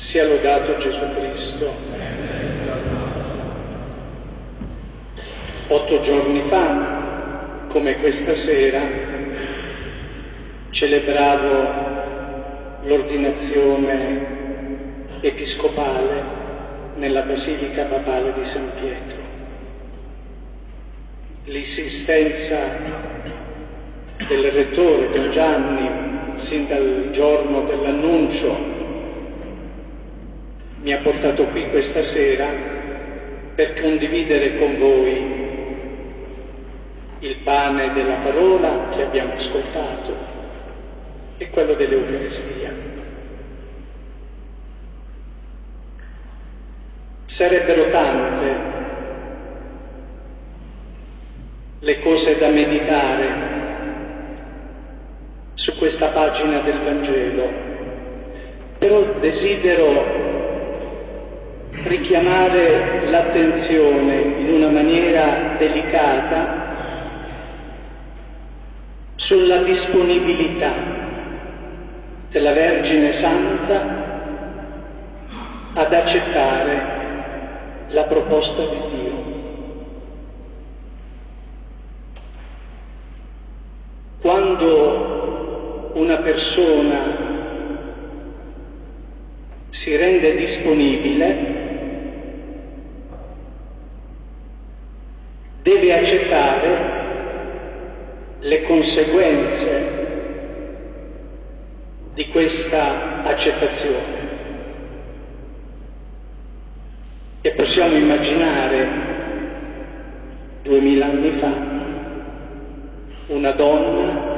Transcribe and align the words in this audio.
Sia 0.00 0.24
lodato 0.24 0.78
Gesù 0.78 1.04
Cristo. 1.14 1.70
Otto 5.68 6.00
giorni 6.00 6.40
fa, 6.48 7.66
come 7.68 8.00
questa 8.00 8.32
sera, 8.32 8.80
celebravo 10.70 12.78
l'ordinazione 12.80 14.26
episcopale 15.20 16.24
nella 16.96 17.22
Basilica 17.22 17.84
Papale 17.84 18.32
di 18.32 18.44
San 18.44 18.68
Pietro. 18.80 19.18
L'insistenza 21.44 22.58
del 24.26 24.50
rettore 24.50 25.10
Don 25.10 25.30
Gianni 25.30 25.88
sin 26.34 26.66
dal 26.66 27.10
giorno 27.12 27.62
dell'annuncio 27.62 28.79
mi 30.82 30.92
ha 30.92 30.98
portato 30.98 31.46
qui 31.48 31.68
questa 31.68 32.00
sera 32.00 32.48
per 33.54 33.78
condividere 33.80 34.56
con 34.56 34.78
voi 34.78 35.38
il 37.18 37.36
pane 37.44 37.92
della 37.92 38.14
parola 38.16 38.88
che 38.88 39.02
abbiamo 39.02 39.34
ascoltato 39.34 40.16
e 41.36 41.50
quello 41.50 41.74
dell'Eucaristia. 41.74 42.72
Sarebbero 47.26 47.90
tante 47.90 48.68
le 51.80 51.98
cose 52.00 52.38
da 52.38 52.48
meditare 52.48 53.48
su 55.54 55.76
questa 55.76 56.08
pagina 56.08 56.60
del 56.60 56.80
Vangelo, 56.80 57.52
però 58.78 59.04
desidero 59.20 60.39
richiamare 61.72 63.08
l'attenzione 63.08 64.14
in 64.16 64.52
una 64.52 64.68
maniera 64.68 65.56
delicata 65.58 66.58
sulla 69.14 69.58
disponibilità 69.58 70.72
della 72.30 72.52
Vergine 72.52 73.12
Santa 73.12 74.08
ad 75.74 75.92
accettare 75.92 76.98
la 77.88 78.04
proposta 78.04 78.62
di 78.62 78.76
Dio. 78.90 79.28
Quando 84.20 85.90
una 85.94 86.18
persona 86.18 87.28
si 89.70 89.96
rende 89.96 90.36
disponibile, 90.36 91.58
deve 95.62 95.92
accettare 96.10 96.98
le 98.40 98.62
conseguenze 98.62 99.98
di 102.14 102.26
questa 102.28 103.22
accettazione. 103.22 104.18
E 107.42 107.52
possiamo 107.52 107.94
immaginare 107.94 108.88
duemila 110.62 111.06
anni 111.06 111.30
fa 111.38 111.52
una 113.28 113.52
donna 113.52 114.28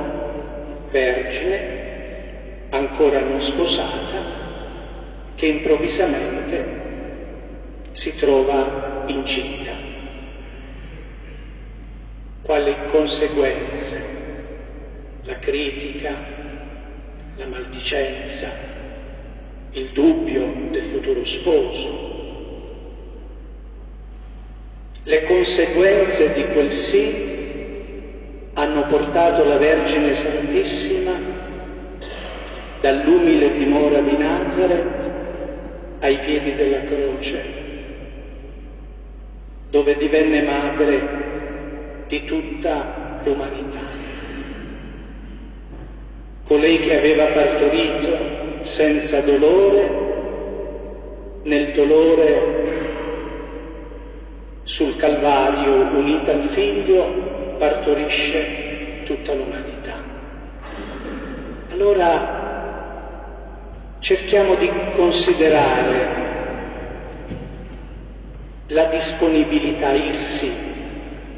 vergine, 0.90 1.80
ancora 2.68 3.22
non 3.22 3.40
sposata, 3.40 4.40
che 5.36 5.46
improvvisamente 5.46 6.80
si 7.92 8.14
trova 8.16 9.04
incinta 9.06 9.71
quali 12.52 12.76
conseguenze 12.90 13.94
la 15.22 15.38
critica, 15.38 16.10
la 17.36 17.46
maldicenza, 17.46 18.50
il 19.70 19.86
dubbio 19.92 20.68
del 20.70 20.82
futuro 20.82 21.24
sposo. 21.24 22.00
Le 25.02 25.24
conseguenze 25.24 26.34
di 26.34 26.44
quel 26.52 26.72
sì 26.72 28.50
hanno 28.52 28.84
portato 28.84 29.44
la 29.46 29.56
Vergine 29.56 30.12
Santissima 30.12 31.18
dall'umile 32.82 33.56
dimora 33.56 34.00
di 34.00 34.16
Nazareth 34.18 35.10
ai 36.00 36.18
piedi 36.18 36.54
della 36.54 36.82
croce, 36.82 37.44
dove 39.70 39.96
divenne 39.96 40.42
madre 40.42 41.22
di 42.12 42.24
tutta 42.24 43.20
l'umanità. 43.24 43.80
Colei 46.44 46.80
che 46.80 46.98
aveva 46.98 47.24
partorito 47.28 48.18
senza 48.60 49.20
dolore, 49.22 50.00
nel 51.44 51.72
dolore 51.72 52.60
sul 54.64 54.94
Calvario 54.96 55.88
unita 55.96 56.32
al 56.32 56.44
figlio, 56.44 57.54
partorisce 57.56 59.04
tutta 59.04 59.32
l'umanità. 59.32 59.94
Allora 61.70 62.40
cerchiamo 64.00 64.54
di 64.56 64.70
considerare 64.96 66.20
la 68.66 68.84
disponibilità, 68.84 69.92
il 69.92 70.12
sì 70.12 70.71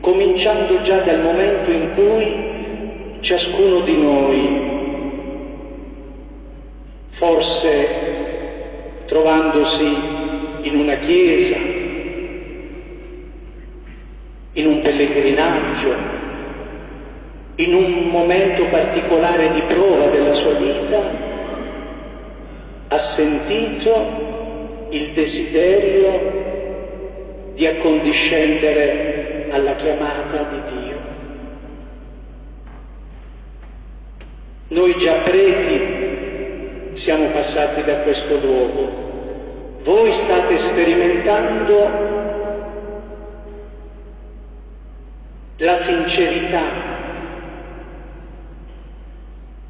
cominciando 0.05 0.83
già 0.83 0.99
dal 0.99 1.23
momento 1.23 1.71
in 1.71 1.95
cui 1.95 3.17
ciascuno 3.21 3.81
di 3.81 3.97
noi, 3.97 4.61
forse 7.07 7.89
trovandosi 9.07 9.97
in 10.61 10.77
una 10.77 10.97
chiesa, 10.97 11.57
in 14.53 14.67
un 14.67 14.81
pellegrinaggio, 14.81 15.95
in 17.55 17.73
un 17.73 18.09
momento 18.11 18.67
particolare 18.67 19.55
di 19.55 19.63
prova 19.63 20.09
della 20.09 20.35
sua 20.35 20.53
vita, 20.53 21.01
ha 22.89 22.99
sentito 22.99 24.87
il 24.91 25.13
desiderio 25.13 26.43
di 27.55 27.65
accondiscendere 27.67 29.14
alla 29.55 29.77
chiamata 29.77 30.43
di 30.43 30.63
Dio. 30.77 30.99
Noi 34.69 34.97
già 34.99 35.15
preti 35.19 36.97
siamo 36.97 37.29
passati 37.29 37.85
da 37.85 37.99
questo 37.99 38.37
luogo, 38.41 39.79
voi 39.83 40.13
state 40.13 40.59
sperimentando 40.59 42.03
la 45.59 45.75
sincerità, 45.77 46.63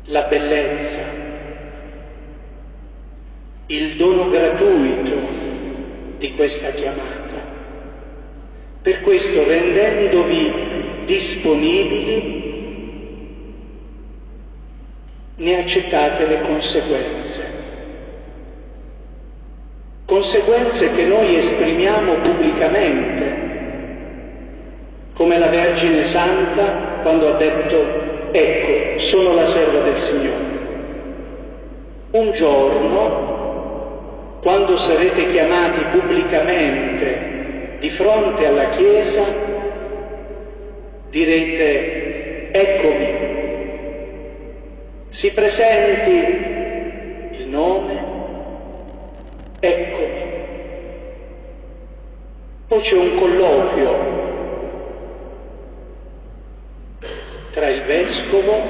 la 0.04 0.22
bellezza, 0.22 1.02
il 3.66 3.96
dono 3.96 4.30
gratuito 4.30 5.18
di 6.16 6.34
questa 6.34 6.70
chiamata. 6.70 7.44
Per 8.84 9.00
questo 9.00 9.42
rendendovi 9.46 10.52
disponibili 11.06 12.42
ne 15.36 15.58
accettate 15.58 16.26
le 16.26 16.42
conseguenze. 16.42 17.62
Conseguenze 20.04 20.94
che 20.94 21.06
noi 21.06 21.34
esprimiamo 21.34 22.16
pubblicamente, 22.16 23.42
come 25.14 25.38
la 25.38 25.48
Vergine 25.48 26.02
Santa 26.02 26.98
quando 27.00 27.28
ha 27.28 27.38
detto 27.38 28.32
ecco, 28.32 28.98
sono 28.98 29.32
la 29.32 29.46
serva 29.46 29.80
del 29.80 29.96
Signore. 29.96 30.58
Un 32.10 32.30
giorno, 32.32 34.38
quando 34.42 34.76
sarete 34.76 35.30
chiamati 35.30 35.80
pubblicamente 35.90 37.32
di 37.84 37.90
fronte 37.90 38.46
alla 38.46 38.70
Chiesa 38.70 39.22
direte 41.10 42.50
eccomi, 42.50 43.12
si 45.10 45.31
presenti 45.34 47.36
il 47.36 47.46
nome, 47.46 48.04
eccomi. 49.60 50.22
Poi 52.69 52.81
c'è 52.81 52.96
un 52.96 53.19
colloquio 53.19 54.12
tra 57.50 57.69
il 57.69 57.82
vescovo 57.82 58.62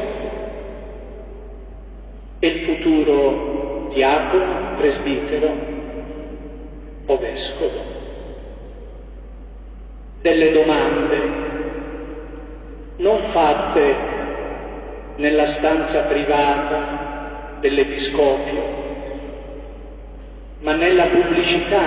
e 2.41 2.47
il 2.49 2.59
futuro 2.65 3.87
diacono, 3.93 4.75
presbitero, 4.77 5.55
o 7.07 7.17
vescovo, 7.19 7.94
delle 10.25 10.53
domande. 10.53 11.17
Non 12.97 13.21
fatte 13.21 13.95
nella 15.17 15.45
stanza 15.45 16.05
privata 16.05 17.59
dell'Episcopio, 17.61 18.63
ma 20.61 20.73
nella 20.73 21.09
pubblicità 21.09 21.83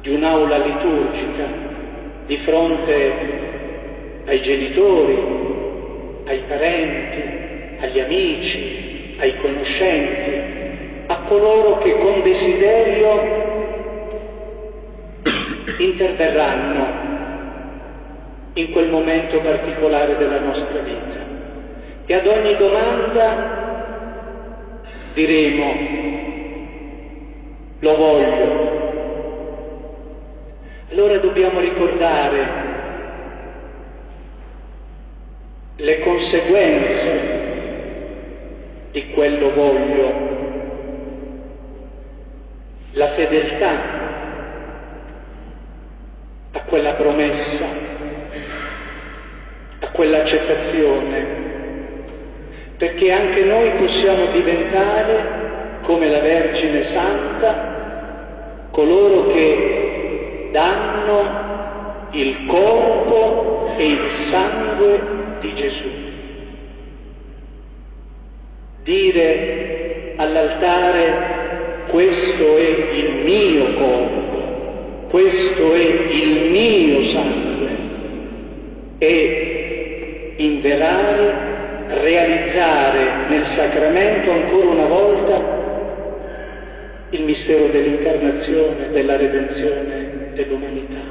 di 0.00 0.12
un'aula 0.12 0.56
liturgica 0.58 1.44
di 2.26 2.36
fronte 2.36 3.12
ai 4.24 4.42
genitori, 4.42 5.16
ai 6.24 6.42
parenti, 6.48 7.22
agli 7.78 8.00
amici, 8.00 9.14
ai 9.18 9.36
conoscenti, 9.36 11.04
a 11.06 11.16
coloro 11.18 11.78
che 11.78 11.96
con 11.98 12.22
desiderio 12.22 13.55
interverranno 15.78 17.04
in 18.54 18.70
quel 18.70 18.88
momento 18.88 19.40
particolare 19.40 20.16
della 20.16 20.40
nostra 20.40 20.80
vita. 20.80 21.24
E 22.06 22.14
ad 22.14 22.26
ogni 22.26 22.56
domanda 22.56 23.64
diremo, 25.12 25.74
lo 27.80 27.96
voglio. 27.96 28.74
Allora 30.90 31.18
dobbiamo 31.18 31.60
ricordare 31.60 32.64
le 35.76 35.98
conseguenze 36.00 37.44
di 38.92 39.10
quello 39.10 39.50
voglio, 39.50 40.24
la 42.92 43.08
fedeltà 43.08 44.05
quella 46.76 46.92
promessa, 46.92 47.64
a 49.80 49.88
quell'accettazione, 49.88 51.26
perché 52.76 53.10
anche 53.12 53.44
noi 53.44 53.70
possiamo 53.78 54.26
diventare, 54.26 55.78
come 55.80 56.10
la 56.10 56.18
Vergine 56.18 56.82
Santa, 56.82 58.68
coloro 58.70 59.28
che 59.28 60.50
danno 60.52 62.08
il 62.10 62.44
corpo 62.44 63.72
e 63.78 63.86
il 63.86 64.10
sangue 64.10 65.00
di 65.40 65.54
Gesù. 65.54 65.88
Dire 68.82 70.12
all'altare 70.16 71.84
questo 71.88 72.58
è 72.58 72.92
il 72.92 73.24
mio 73.24 73.72
corpo, 73.72 74.25
questo 75.08 75.74
è 75.74 75.78
il 75.78 76.50
mio 76.50 77.02
sangue 77.02 77.76
e 78.98 80.34
invelare, 80.36 81.34
realizzare 81.88 83.28
nel 83.28 83.44
sacramento 83.44 84.30
ancora 84.30 84.70
una 84.70 84.86
volta 84.86 85.54
il 87.10 87.22
mistero 87.22 87.66
dell'incarnazione, 87.68 88.90
della 88.90 89.16
redenzione 89.16 90.32
dell'umanità, 90.34 91.02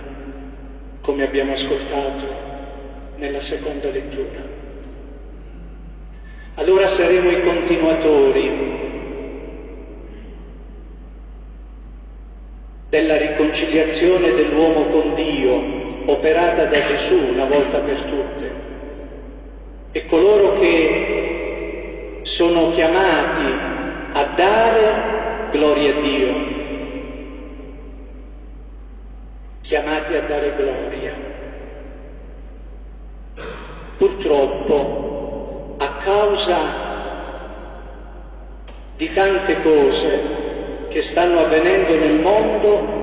come 1.02 1.24
abbiamo 1.24 1.54
ascoltato 1.54 2.26
nella 3.16 3.40
seconda 3.40 3.90
lettura. 3.90 4.44
Allora 6.56 6.88
saremo 6.88 7.30
i 7.30 7.42
continuatori 7.42 8.74
della 12.90 13.18
riconciliazione 13.56 14.34
dell'uomo 14.34 14.84
con 14.88 15.14
Dio 15.16 16.04
operata 16.08 16.66
da 16.66 16.84
Gesù 16.84 17.16
una 17.16 17.46
volta 17.46 17.78
per 17.80 18.02
tutte 18.02 18.64
e 19.94 20.06
coloro 20.06 20.60
che 20.60 22.20
sono 22.24 22.72
chiamati 22.74 23.54
a 24.12 24.24
dare 24.36 25.48
gloria 25.52 25.96
a 25.96 26.02
Dio, 26.02 26.34
chiamati 29.62 30.16
a 30.16 30.22
dare 30.22 30.54
gloria. 30.58 31.14
Purtroppo 33.98 35.76
a 35.78 35.94
causa 36.04 36.58
di 38.98 39.14
tante 39.14 39.62
cose 39.62 40.44
che 40.90 41.02
stanno 41.02 41.40
avvenendo 41.40 41.96
nel 41.96 42.20
mondo, 42.20 42.95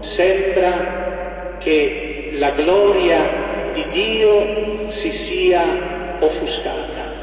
sembra 0.00 1.56
che 1.58 2.30
la 2.32 2.50
gloria 2.52 3.72
di 3.72 3.84
Dio 3.90 4.90
si 4.90 5.10
sia 5.10 6.18
offuscata. 6.20 7.18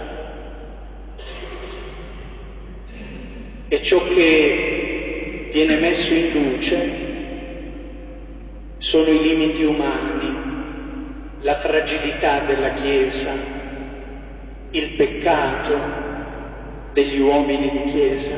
E 3.67 3.81
ciò 3.81 4.01
che 4.07 5.49
viene 5.51 5.75
messo 5.75 6.13
in 6.13 6.31
luce 6.31 7.05
sono 8.77 9.09
i 9.09 9.21
limiti 9.21 9.63
umani, 9.63 10.35
la 11.41 11.55
fragilità 11.55 12.39
della 12.41 12.73
Chiesa, 12.73 13.33
il 14.71 14.89
peccato 14.89 16.05
degli 16.93 17.19
uomini 17.19 17.69
di 17.71 17.91
Chiesa. 17.91 18.35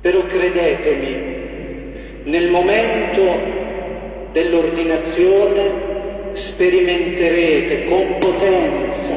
Però 0.00 0.22
credetemi, 0.22 1.35
nel 2.26 2.50
momento 2.50 3.22
dell'ordinazione 4.32 5.84
sperimenterete 6.32 7.84
con 7.84 8.18
potenza 8.18 9.16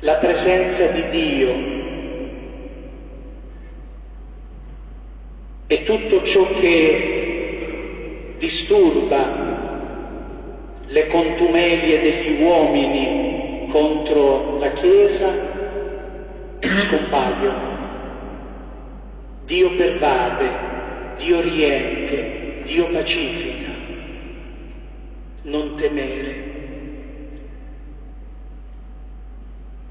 la 0.00 0.14
presenza 0.14 0.86
di 0.86 1.08
Dio 1.10 1.54
e 5.66 5.82
tutto 5.82 6.22
ciò 6.22 6.46
che 6.60 8.34
disturba 8.38 9.50
le 10.86 11.06
contumelie 11.08 12.00
degli 12.00 12.40
uomini 12.40 13.66
contro 13.68 14.58
la 14.60 14.72
Chiesa 14.72 15.28
scompaiono. 16.60 17.71
Dio 19.52 19.68
pervade, 19.76 20.48
Dio 21.18 21.42
riempie, 21.42 22.62
Dio 22.64 22.86
pacifica. 22.86 23.68
Non 25.42 25.74
temere. 25.74 26.50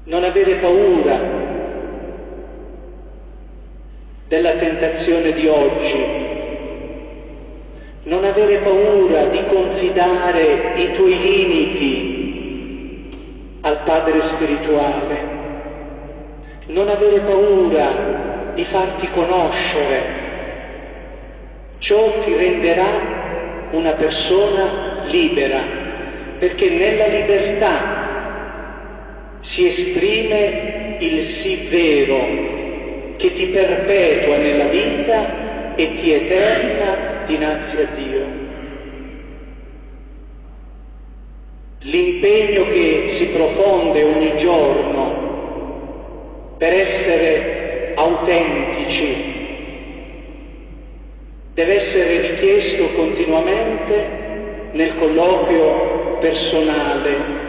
Non 0.02 0.24
avere 0.24 0.54
paura 0.54 1.16
della 4.26 4.54
tentazione 4.56 5.32
di 5.32 5.46
oggi 5.46 6.20
non 8.04 8.24
avere 8.24 8.56
paura 8.56 9.26
di 9.26 9.44
confidare 9.44 10.72
i 10.74 10.90
tuoi 10.92 11.16
limiti 11.20 12.00
al 13.60 13.78
Padre 13.84 14.20
spirituale, 14.20 15.16
non 16.66 16.88
avere 16.88 17.20
paura 17.20 18.31
di 18.54 18.64
farti 18.64 19.08
conoscere. 19.10 20.20
Ciò 21.78 22.20
ti 22.20 22.34
renderà 22.34 23.68
una 23.72 23.92
persona 23.92 25.04
libera, 25.04 25.60
perché 26.38 26.70
nella 26.70 27.06
libertà 27.06 28.00
si 29.40 29.66
esprime 29.66 30.96
il 30.98 31.22
sì 31.22 31.66
vero 31.68 33.14
che 33.16 33.32
ti 33.32 33.46
perpetua 33.46 34.36
nella 34.36 34.66
vita 34.66 35.74
e 35.74 35.94
ti 35.94 36.12
eterna 36.12 37.24
dinanzi 37.26 37.76
a 37.78 37.86
Dio. 37.94 38.40
L'impegno 41.80 42.64
che 42.66 43.04
si 43.08 43.26
profonde 43.30 44.04
ogni 44.04 44.36
giorno 44.36 45.30
per 46.58 46.72
essere 46.74 47.61
autentici. 48.02 49.30
Deve 51.54 51.74
essere 51.74 52.20
richiesto 52.20 52.86
continuamente 52.94 54.70
nel 54.72 54.96
colloquio 54.96 56.18
personale 56.18 57.40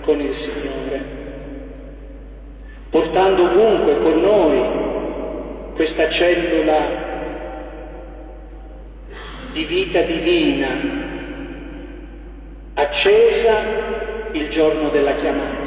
con 0.00 0.20
il 0.20 0.32
Signore, 0.32 1.00
portando 2.88 3.44
ovunque 3.44 3.98
con 3.98 4.20
noi 4.20 5.72
questa 5.74 6.08
cellula 6.08 7.02
di 9.52 9.64
vita 9.64 10.00
divina, 10.00 10.68
accesa 12.74 14.30
il 14.32 14.48
giorno 14.48 14.88
della 14.88 15.14
chiamata, 15.16 15.63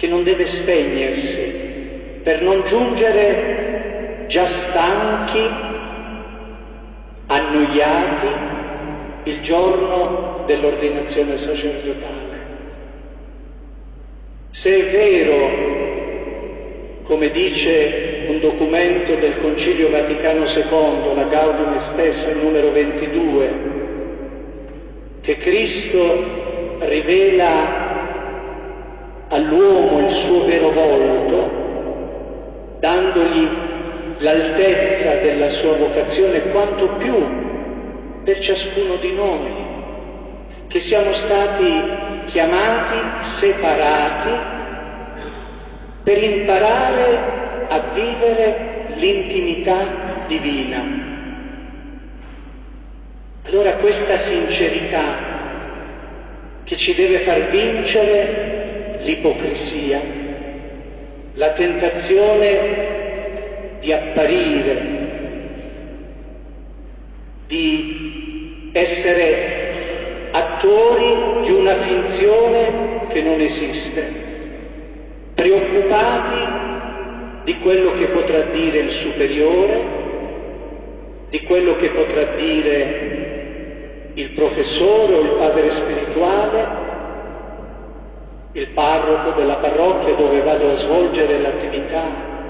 che 0.00 0.06
non 0.06 0.22
deve 0.22 0.46
spegnersi 0.46 2.20
per 2.22 2.40
non 2.40 2.62
giungere 2.64 4.24
già 4.28 4.46
stanchi, 4.46 5.46
annoiati, 7.26 8.26
il 9.24 9.42
giorno 9.42 10.44
dell'ordinazione 10.46 11.36
sacerdotale. 11.36 12.38
Se 14.48 14.74
è 14.74 14.90
vero, 14.90 17.02
come 17.02 17.28
dice 17.28 18.24
un 18.28 18.40
documento 18.40 19.16
del 19.16 19.38
Concilio 19.38 19.90
Vaticano 19.90 20.44
II, 20.44 21.14
la 21.14 21.24
Gaudium 21.24 21.76
Spessa 21.76 22.32
numero 22.32 22.72
22, 22.72 23.50
che 25.20 25.36
Cristo 25.36 26.78
rivela 26.78 27.89
all'uomo 29.32 30.00
il 30.00 30.10
suo 30.10 30.44
vero 30.44 30.70
volto, 30.70 32.78
dandogli 32.80 33.48
l'altezza 34.18 35.20
della 35.20 35.48
sua 35.48 35.76
vocazione, 35.76 36.50
quanto 36.50 36.88
più 36.98 37.14
per 38.24 38.38
ciascuno 38.38 38.96
di 38.96 39.12
noi, 39.12 39.68
che 40.66 40.80
siamo 40.80 41.12
stati 41.12 42.24
chiamati, 42.26 43.24
separati, 43.24 44.30
per 46.02 46.22
imparare 46.22 47.18
a 47.68 47.78
vivere 47.94 48.86
l'intimità 48.94 49.78
divina. 50.26 50.98
Allora 53.44 53.72
questa 53.74 54.16
sincerità 54.16 55.28
che 56.64 56.76
ci 56.76 56.94
deve 56.94 57.18
far 57.18 57.50
vincere 57.50 58.50
l'ipocrisia, 59.02 60.00
la 61.34 61.52
tentazione 61.52 62.78
di 63.80 63.92
apparire, 63.92 64.98
di 67.46 68.70
essere 68.72 70.28
attori 70.30 71.42
di 71.42 71.50
una 71.50 71.74
finzione 71.76 73.06
che 73.08 73.22
non 73.22 73.40
esiste, 73.40 74.04
preoccupati 75.34 76.68
di 77.44 77.56
quello 77.58 77.92
che 77.94 78.06
potrà 78.08 78.42
dire 78.42 78.78
il 78.78 78.90
superiore, 78.90 79.98
di 81.30 81.42
quello 81.42 81.76
che 81.76 81.90
potrà 81.90 82.24
dire 82.36 83.08
il 84.14 84.30
professore 84.32 85.14
o 85.14 85.20
il 85.22 85.36
padre 85.38 85.70
spirituale, 85.70 86.89
il 88.52 88.68
parroco 88.68 89.30
della 89.38 89.56
parrocchia 89.56 90.14
dove 90.14 90.40
vado 90.40 90.70
a 90.70 90.74
svolgere 90.74 91.38
l'attività 91.38 92.02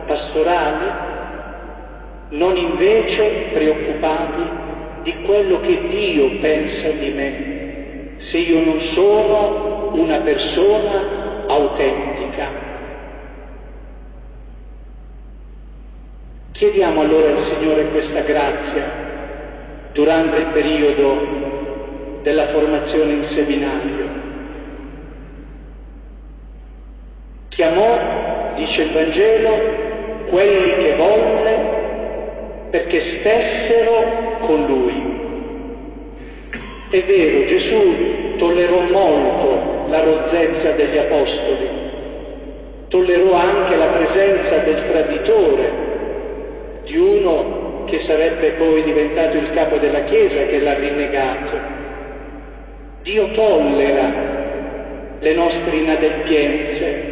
pastorale, 0.07 1.09
non 2.31 2.57
invece 2.57 3.51
preoccupati 3.53 4.41
di 5.03 5.21
quello 5.23 5.61
che 5.61 5.89
Dio 5.89 6.39
pensa 6.39 6.91
di 6.91 7.11
me 7.11 7.59
se 8.17 8.39
io 8.39 8.65
non 8.65 8.79
sono 8.81 9.91
una 9.95 10.19
persona 10.19 11.47
autentica. 11.47 12.69
Chiediamo 16.53 17.01
allora 17.01 17.31
al 17.31 17.39
Signore 17.39 17.89
questa 17.89 18.21
grazia 18.21 18.85
durante 19.93 20.37
il 20.37 20.47
periodo 20.49 22.21
della 22.23 22.45
formazione 22.47 23.13
in 23.15 23.25
seminario. 23.25 24.20
Chiamò, 27.51 28.53
dice 28.55 28.83
il 28.83 28.91
Vangelo, 28.93 29.51
quelli 30.31 30.77
che 30.77 30.95
volle 30.97 31.79
perché 32.71 33.01
stessero 33.01 34.39
con 34.41 34.65
lui. 34.67 35.19
È 36.91 37.03
vero, 37.03 37.45
Gesù 37.45 38.37
tollerò 38.37 38.81
molto 38.91 39.89
la 39.89 40.01
rozzezza 40.01 40.71
degli 40.71 40.97
apostoli, 40.97 41.69
tollerò 42.89 43.35
anche 43.35 43.77
la 43.77 43.87
presenza 43.87 44.59
del 44.59 44.89
traditore, 44.89 45.89
di 46.85 46.97
uno 46.97 47.85
che 47.87 47.99
sarebbe 47.99 48.51
poi 48.53 48.85
diventato 48.85 49.37
il 49.37 49.51
capo 49.51 49.77
della 49.77 50.05
Chiesa 50.05 50.45
che 50.45 50.61
l'ha 50.61 50.75
rinnegato. 50.75 51.59
Dio 53.03 53.31
tollera 53.33 54.13
le 55.19 55.35
nostre 55.35 55.77
inadempienze, 55.77 57.10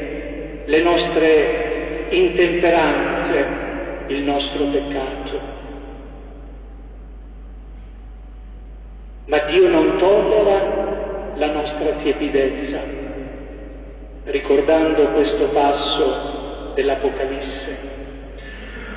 le 0.68 0.82
nostre 0.82 2.06
intemperanze, 2.10 3.46
il 4.08 4.22
nostro 4.22 4.64
peccato. 4.64 5.56
ma 9.28 9.38
Dio 9.40 9.68
non 9.68 9.96
tollera 9.98 11.32
la 11.34 11.52
nostra 11.52 11.90
tiepidezza, 11.90 12.80
ricordando 14.24 15.10
questo 15.10 15.48
passo 15.48 16.72
dell'Apocalisse. 16.74 17.76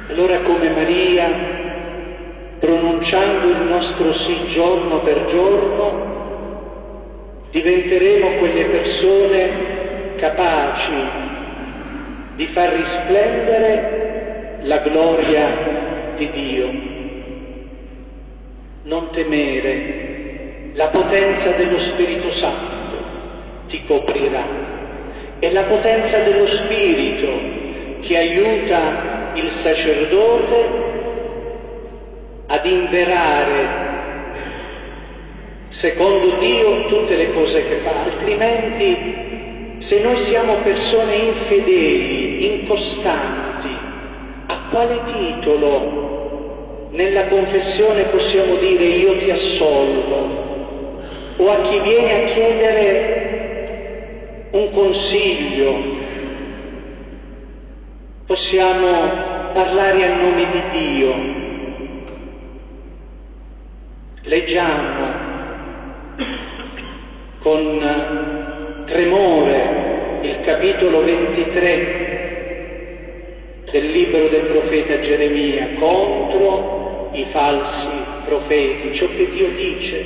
Allora 0.08 0.40
come 0.40 0.70
Maria, 0.70 1.30
pronunciando 2.60 3.50
il 3.50 3.68
nostro 3.68 4.14
sì 4.14 4.48
giorno 4.48 5.02
per 5.02 5.26
giorno, 5.26 6.10
diventeremo 7.50 8.38
quelle 8.38 8.66
persone 8.66 10.16
capaci 10.16 11.21
di 12.36 12.46
far 12.48 12.74
risplendere 12.74 14.60
la 14.64 14.78
gloria 14.80 16.14
di 16.16 16.30
Dio. 16.30 16.70
Non 18.84 19.10
temere 19.12 20.72
la 20.74 20.88
potenza 20.88 21.52
dello 21.52 21.78
Spirito 21.78 22.32
Santo 22.32 22.80
ti 23.68 23.84
coprirà. 23.86 24.44
È 25.40 25.52
la 25.52 25.64
potenza 25.64 26.20
dello 26.20 26.46
Spirito 26.46 27.30
che 28.02 28.18
aiuta 28.18 29.32
il 29.34 29.50
sacerdote 29.50 30.90
ad 32.48 32.66
inverare 32.66 33.90
secondo 35.70 36.38
Dio 36.38 36.86
tutte 36.88 37.16
le 37.16 37.32
cose 37.32 37.66
che 37.66 37.76
fa, 37.76 38.04
altrimenti 38.04 39.31
se 39.82 40.02
noi 40.02 40.16
siamo 40.16 40.54
persone 40.64 41.16
infedeli, 41.16 42.62
incostanti, 42.62 43.76
a 44.46 44.60
quale 44.70 45.02
titolo 45.04 46.88
nella 46.92 47.26
confessione 47.26 48.04
possiamo 48.04 48.56
dire 48.56 48.84
io 48.84 49.18
ti 49.18 49.32
assolvo? 49.32 50.42
o 51.42 51.50
a 51.50 51.62
chi 51.62 51.80
viene 51.80 52.14
a 52.14 52.28
chiedere 52.28 52.90
un 54.52 54.70
consiglio. 54.70 55.74
Possiamo 58.28 58.88
parlare 59.54 60.06
a 60.06 60.16
nome 60.16 60.46
di 60.52 60.62
Dio. 60.70 61.14
Leggiamo 64.22 65.30
con 67.40 68.84
tremore 68.86 69.71
capitolo 70.52 71.02
23 71.02 73.64
del 73.72 73.90
libro 73.90 74.28
del 74.28 74.48
profeta 74.48 75.00
Geremia 75.00 75.70
contro 75.80 77.08
i 77.14 77.24
falsi 77.24 77.88
profeti, 78.26 78.94
ciò 78.94 79.08
che 79.16 79.30
Dio 79.30 79.50
dice 79.52 80.04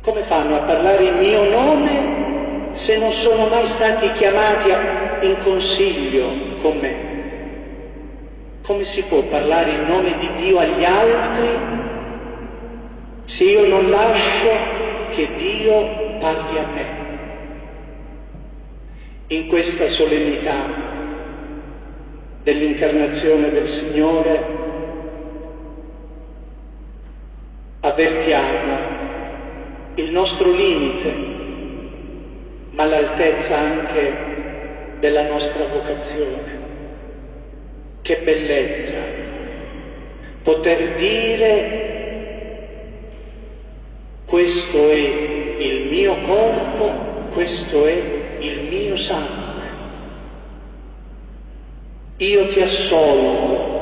come 0.00 0.22
fanno 0.22 0.56
a 0.56 0.60
parlare 0.60 1.04
in 1.04 1.18
mio 1.18 1.44
nome 1.44 2.70
se 2.72 2.96
non 2.96 3.12
sono 3.12 3.48
mai 3.48 3.66
stati 3.66 4.10
chiamati 4.12 4.70
in 5.26 5.36
consiglio 5.42 6.32
con 6.62 6.78
me? 6.78 7.12
Come 8.62 8.82
si 8.82 9.02
può 9.02 9.20
parlare 9.24 9.72
in 9.72 9.84
nome 9.86 10.14
di 10.18 10.30
Dio 10.36 10.56
agli 10.56 10.84
altri 10.84 11.48
se 13.26 13.44
io 13.44 13.66
non 13.66 13.90
lascio 13.90 14.48
che 15.10 15.28
Dio 15.36 16.16
parli 16.18 16.58
a 16.58 16.66
me? 16.72 16.93
In 19.28 19.46
questa 19.46 19.88
solennità 19.88 20.52
dell'incarnazione 22.42 23.50
del 23.50 23.66
Signore 23.66 24.44
avvertiamo 27.80 28.78
il 29.94 30.10
nostro 30.10 30.52
limite, 30.52 31.12
ma 32.72 32.84
l'altezza 32.84 33.56
anche 33.56 34.12
della 35.00 35.26
nostra 35.26 35.64
vocazione. 35.72 36.62
Che 38.02 38.16
bellezza 38.18 38.98
poter 40.42 40.94
dire 40.96 41.82
questo 44.26 44.90
è 44.90 45.56
il 45.56 45.88
mio 45.88 46.20
corpo, 46.20 47.30
questo 47.32 47.86
è 47.86 48.13
il 48.46 48.68
mio 48.68 48.96
sangue. 48.96 49.54
io 52.18 52.46
ti 52.46 52.60
assolvo. 52.60 53.72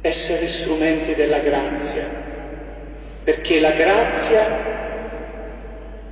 Essere 0.00 0.48
strumenti 0.48 1.14
della 1.14 1.38
grazia, 1.38 2.04
perché 3.22 3.60
la 3.60 3.70
grazia 3.70 4.70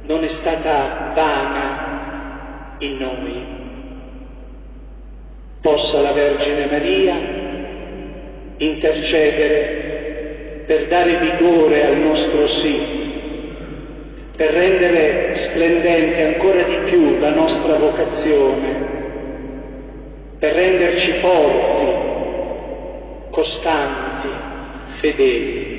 non 0.02 0.22
è 0.22 0.28
stata 0.28 1.10
vana 1.12 2.76
in 2.78 2.98
noi. 2.98 3.58
Possa 5.60 6.00
la 6.00 6.12
Vergine 6.12 6.66
Maria 6.66 7.18
intercedere 8.58 10.62
per 10.66 10.86
dare 10.86 11.18
vigore 11.18 11.84
al 11.84 11.96
nostro 11.96 12.46
sì 12.46 12.99
per 14.40 14.52
rendere 14.52 15.34
splendente 15.34 16.22
ancora 16.22 16.62
di 16.62 16.78
più 16.86 17.18
la 17.18 17.28
nostra 17.28 17.74
vocazione, 17.74 18.88
per 20.38 20.54
renderci 20.54 21.12
forti, 21.12 21.84
costanti, 23.28 24.28
fedeli. 24.98 25.69